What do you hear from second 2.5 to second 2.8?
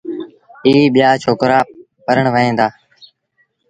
دآ۔